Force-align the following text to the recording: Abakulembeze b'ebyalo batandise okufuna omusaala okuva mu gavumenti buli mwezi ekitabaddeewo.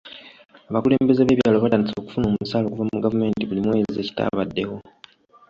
Abakulembeze 0.69 1.21
b'ebyalo 1.23 1.57
batandise 1.63 1.95
okufuna 1.97 2.25
omusaala 2.27 2.65
okuva 2.67 2.87
mu 2.89 2.97
gavumenti 3.03 3.41
buli 3.47 3.61
mwezi 3.67 3.97
ekitabaddeewo. 3.99 4.77